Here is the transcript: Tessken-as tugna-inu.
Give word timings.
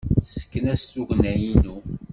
Tessken-as 0.25 0.83
tugna-inu. 0.93 1.75